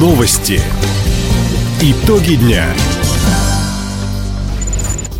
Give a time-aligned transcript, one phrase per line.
[0.00, 0.58] Новости.
[1.82, 2.64] Итоги дня.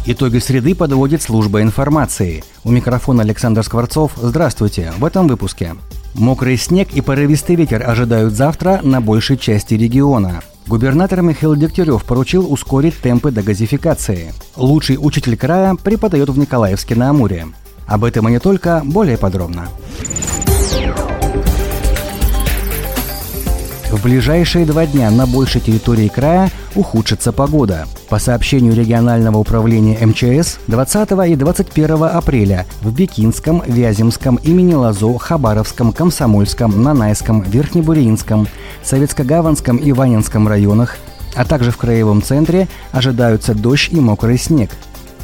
[0.07, 2.43] Итоги среды подводит служба информации.
[2.65, 4.13] У микрофона Александр Скворцов.
[4.17, 4.95] Здравствуйте.
[4.97, 5.75] В этом выпуске.
[6.15, 10.41] Мокрый снег и порывистый ветер ожидают завтра на большей части региона.
[10.67, 14.33] Губернатор Михаил Дегтярев поручил ускорить темпы дегазификации.
[14.57, 17.49] Лучший учитель края преподает в Николаевске на Амуре.
[17.85, 19.69] Об этом и не только, более подробно.
[23.91, 27.89] В ближайшие два дня на большей территории края ухудшится погода.
[28.09, 35.93] По сообщению регионального управления МЧС, 20 и 21 апреля в Бекинском, Вяземском, имени Лазо, Хабаровском,
[35.93, 38.47] Комсомольском, Нанайском, Верхнебуринском,
[38.85, 40.97] Советско-Гаванском и Ванинском районах,
[41.35, 44.71] а также в краевом центре ожидаются дождь и мокрый снег.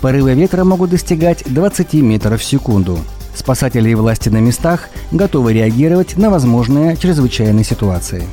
[0.01, 2.99] Порывы ветра могут достигать 20 метров в секунду.
[3.37, 8.25] Спасатели и власти на местах готовы реагировать на возможные чрезвычайные ситуации.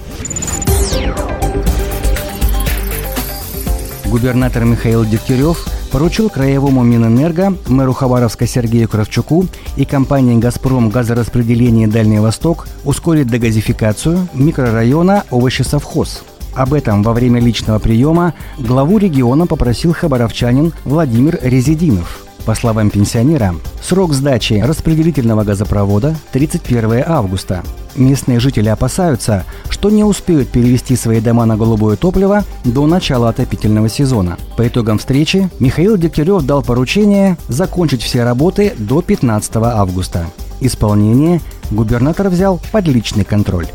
[4.14, 12.20] Губернатор Михаил Дегтярев поручил краевому Минэнерго, мэру Хабаровска Сергею Кравчуку и компании «Газпром» газораспределение «Дальний
[12.20, 16.22] Восток» ускорить дегазификацию микрорайона «Овощесовхоз».
[16.54, 23.56] Об этом во время личного приема главу региона попросил хабаровчанин Владимир Резидинов– по словам пенсионера,
[23.82, 27.64] срок сдачи распределительного газопровода– 31 августа.
[27.96, 33.88] Местные жители опасаются, что не успеют перевести свои дома на голубое топливо до начала отопительного
[33.88, 34.38] сезона.
[34.58, 40.26] По итогам встречи Михаил Дегтярев дал поручение закончить все работы до 15 августа.
[40.60, 41.40] Исполнение
[41.72, 43.68] губернатор взял под личный контроль.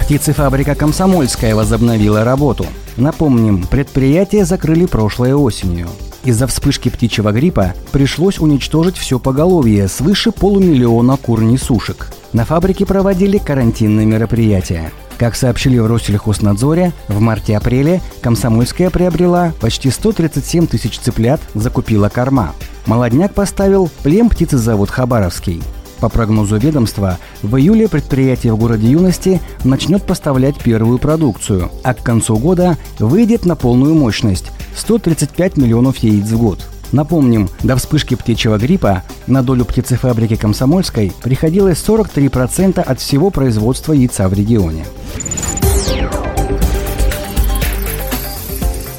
[0.00, 5.88] Птицефабрика «Комсомольская» возобновила работу– Напомним, предприятие закрыли прошлой осенью.
[6.24, 12.08] Из-за вспышки птичьего гриппа пришлось уничтожить все поголовье свыше полумиллиона кур-несушек.
[12.32, 14.92] На фабрике проводили карантинные мероприятия.
[15.18, 22.52] Как сообщили в Россельхознадзоре, в марте-апреле Комсомольская приобрела почти 137 тысяч цыплят, закупила корма.
[22.86, 25.62] Молодняк поставил плем птицезавод «Хабаровский».
[26.02, 32.02] По прогнозу ведомства, в июле предприятие в городе Юности начнет поставлять первую продукцию, а к
[32.02, 36.58] концу года выйдет на полную мощность– 135 миллионов яиц в год.
[36.90, 44.28] Напомним, до вспышки птичьего гриппа на долю птицефабрики «Комсомольской» приходилось 43% от всего производства яйца
[44.28, 44.84] в регионе.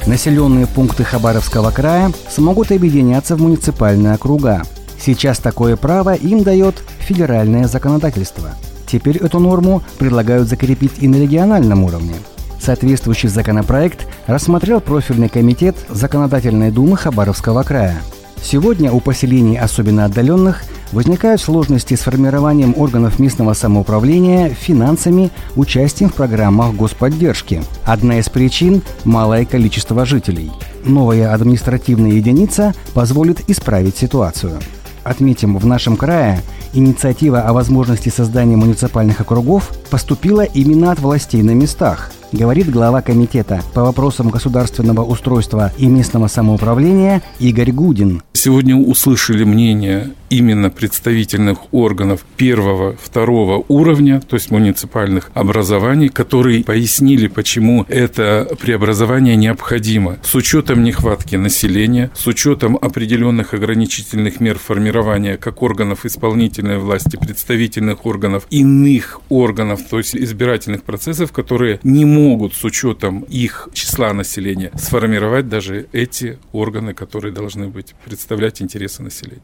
[0.06, 4.62] Населенные пункты Хабаровского края смогут объединяться в муниципальные округа.
[4.98, 8.50] Сейчас такое право им дает федеральное законодательство.
[8.86, 12.14] Теперь эту норму предлагают закрепить и на региональном уровне.
[12.60, 17.96] Соответствующий законопроект рассмотрел профильный комитет Законодательной думы Хабаровского края.
[18.42, 26.14] Сегодня у поселений особенно отдаленных возникают сложности с формированием органов местного самоуправления, финансами, участием в
[26.14, 27.62] программах господдержки.
[27.84, 30.52] Одна из причин– малое количество жителей.
[30.84, 34.60] Новая административная единица позволит исправить ситуацию.
[35.04, 36.40] Отметим, в нашем крае
[36.74, 43.62] инициатива о возможности создания муниципальных округов поступила именно от властей на местах– говорит глава комитета
[43.74, 48.22] по вопросам государственного устройства и местного самоуправления Игорь Гудин.
[48.32, 57.28] Сегодня услышали мнение именно представительных органов первого, второго уровня, то есть муниципальных образований, которые пояснили,
[57.28, 65.62] почему это преобразование необходимо с учетом нехватки населения, с учетом определенных ограничительных мер формирования как
[65.62, 72.64] органов исполнительной власти, представительных органов, иных органов, то есть избирательных процессов, которые не могут с
[72.64, 79.42] учетом их числа населения сформировать даже эти органы, которые должны быть представлять интересы населения.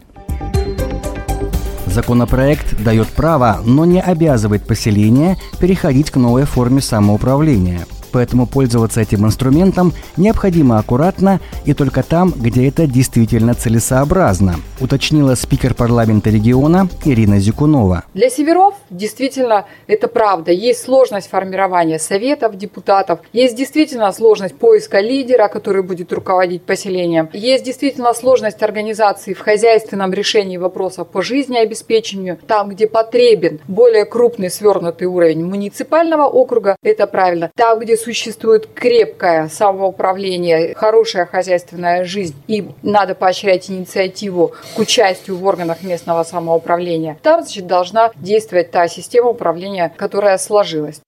[1.87, 9.27] Законопроект дает право, но не обязывает поселение переходить к новой форме самоуправления– поэтому пользоваться этим
[9.27, 17.39] инструментом необходимо аккуратно и только там, где это действительно целесообразно, уточнила спикер парламента региона Ирина
[17.41, 18.05] Зюкунова.
[18.15, 20.53] Для северов действительно это правда.
[20.53, 27.65] Есть сложность формирования советов, депутатов, есть действительно сложность поиска лидера, который будет руководить поселением, есть
[27.65, 35.07] действительно сложность организации в хозяйственном решении вопросов по жизнеобеспечению, там, где потребен более крупный свернутый
[35.07, 37.51] уровень муниципального округа, это правильно.
[37.55, 45.45] Там, где существует крепкое самоуправление, хорошая хозяйственная жизнь, и надо поощрять инициативу к участию в
[45.45, 51.01] органах местного самоуправления, там, значит, должна действовать та система управления, которая сложилась.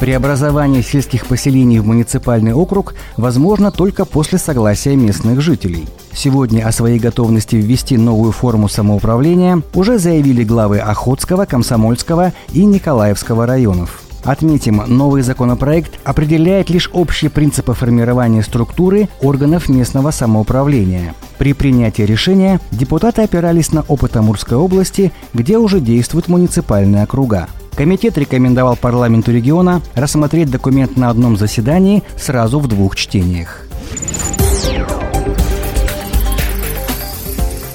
[0.00, 7.00] Преобразование сельских поселений в муниципальный округ возможно только после согласия местных жителей– Сегодня о своей
[7.00, 14.03] готовности ввести новую форму самоуправления уже заявили главы Охотского, Комсомольского и Николаевского районов.
[14.24, 21.14] Отметим, новый законопроект определяет лишь общие принципы формирования структуры органов местного самоуправления.
[21.36, 27.48] При принятии решения депутаты опирались на опыт Амурской области, где уже действуют муниципальные округа.
[27.76, 33.66] Комитет рекомендовал парламенту региона рассмотреть документ на одном заседании сразу в двух чтениях.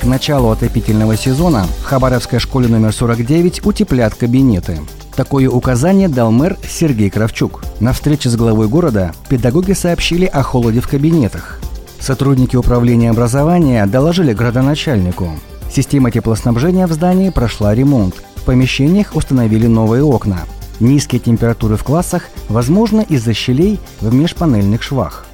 [0.02, 4.80] К началу отопительного сезона в Хабаровской школе номер 49 утеплят кабинеты.
[5.20, 7.62] Такое указание дал мэр Сергей Кравчук.
[7.82, 11.60] На встрече с главой города педагоги сообщили о холоде в кабинетах.
[12.00, 15.32] Сотрудники управления образования доложили градоначальнику.
[15.70, 18.16] Система теплоснабжения в здании прошла ремонт.
[18.38, 20.40] В помещениях установили новые окна.
[20.80, 25.26] Низкие температуры в классах возможны из-за щелей в межпанельных швах.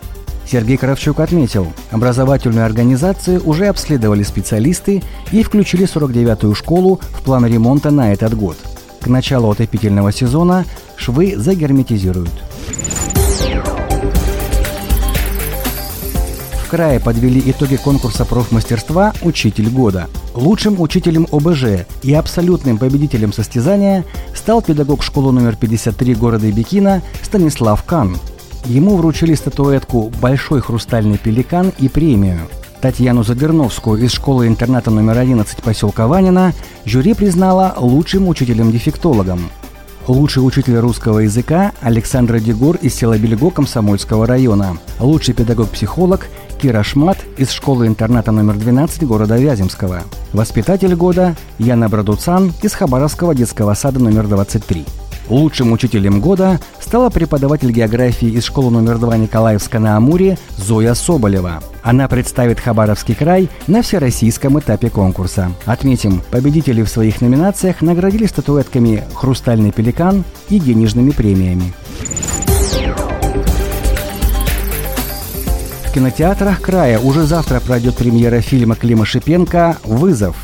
[0.48, 7.92] Сергей Кравчук отметил, образовательную организацию уже обследовали специалисты и включили 49-ю школу в план ремонта
[7.92, 8.58] на этот год–
[9.06, 10.66] к началу отопительного сезона
[10.98, 12.32] швы загерметизируют.
[16.64, 20.10] В крае подвели итоги конкурса профмастерства «Учитель года».
[20.34, 24.04] Лучшим учителем ОБЖ и абсолютным победителем состязания
[24.34, 28.18] стал педагог школы номер 53 города Бикина Станислав Кан.
[28.66, 32.40] Ему вручили статуэтку «Большой хрустальный пеликан» и премию–
[32.86, 36.54] Татьяну Задерновскую из школы-интерната номер 11 поселка Ванина
[36.86, 39.50] жюри признала лучшим учителем-дефектологом.
[40.06, 44.78] Лучший учитель русского языка Александра Дегор из села Бельго Комсомольского района.
[45.00, 46.28] Лучший педагог-психолог
[46.62, 50.04] Кира Шмат из школы-интерната номер 12 города Вяземского.
[50.32, 54.86] Воспитатель года Яна Брадуцан из Хабаровского детского сада номер 23.
[55.30, 61.64] Лучшим учителем года стала преподаватель географии из школы номер 2 Николаевска на Амуре Зоя Соболева.
[61.86, 65.52] Она представит Хабаровский край на всероссийском этапе конкурса.
[65.66, 71.74] Отметим, победители в своих номинациях наградили статуэтками «Хрустальный пеликан» и денежными премиями.
[75.86, 80.36] В кинотеатрах края уже завтра пройдет премьера фильма Клима Шипенко «Вызов».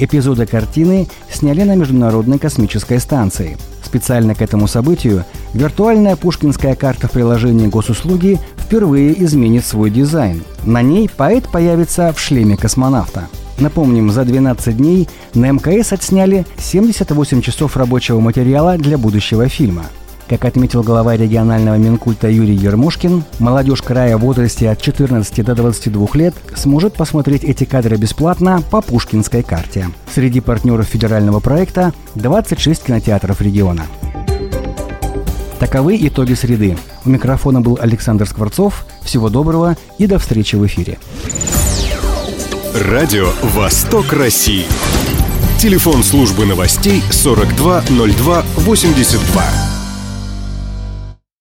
[0.00, 3.56] Эпизоды картины сняли на Международной космической станции–
[3.88, 5.24] Специально к этому событию
[5.54, 10.44] виртуальная пушкинская карта в приложении госуслуги впервые изменит свой дизайн.
[10.68, 13.28] На ней поэт появится в шлеме космонавта.
[13.58, 19.86] Напомним, за 12 дней на МКС отсняли 78 часов рабочего материала для будущего фильма–
[20.28, 26.06] как отметил глава регионального Минкульта Юрий Ермошкин, молодежь края в возрасте от 14 до 22
[26.12, 29.86] лет сможет посмотреть эти кадры бесплатно по Пушкинской карте.
[30.14, 33.84] Среди партнеров федерального проекта 26 кинотеатров региона.
[35.58, 36.76] Таковы итоги среды.
[37.04, 38.86] У микрофона был Александр Скворцов.
[39.02, 40.98] Всего доброго и до встречи в эфире.
[42.74, 44.64] Радио «Восток России».
[45.58, 49.67] Телефон службы новостей 420282.